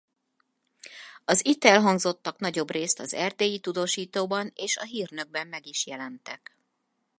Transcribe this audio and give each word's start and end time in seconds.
Az 1.25 1.45
itt 1.45 1.63
elhangzottak 1.63 2.39
nagyobbrészt 2.39 2.99
az 2.99 3.13
Erdélyi 3.13 3.59
Tudósítóban 3.59 4.51
és 4.55 4.77
A 4.77 4.83
Hírnökben 4.83 5.47
meg 5.47 5.65
is 5.67 5.85
jelentek. 5.87 6.57